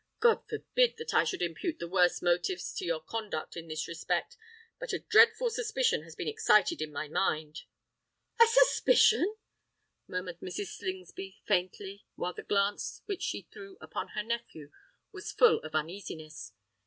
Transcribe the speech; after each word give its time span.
God 0.19 0.49
forbid 0.49 0.97
that 0.97 1.13
I 1.13 1.23
should 1.23 1.43
impute 1.43 1.77
the 1.77 1.87
worst 1.87 2.23
motives 2.23 2.73
to 2.73 2.85
your 2.85 3.01
conduct 3.01 3.55
in 3.55 3.67
this 3.67 3.87
respect: 3.87 4.35
but 4.79 4.93
a 4.93 4.97
dreadful 5.07 5.51
suspicion 5.51 6.01
has 6.05 6.15
been 6.15 6.27
excited 6.27 6.81
in 6.81 6.91
my 6.91 7.07
mind——" 7.07 7.59
"A 8.41 8.47
suspicion!" 8.47 9.35
murmured 10.07 10.39
Mrs. 10.39 10.75
Slingsby 10.79 11.37
faintly, 11.45 12.03
while 12.15 12.33
the 12.33 12.41
glance 12.41 13.03
which 13.05 13.21
she 13.21 13.47
threw 13.53 13.77
upon 13.79 14.07
her 14.15 14.23
nephew 14.23 14.71
was 15.11 15.31
full 15.31 15.59
of 15.61 15.75
uneasiness. 15.75 16.51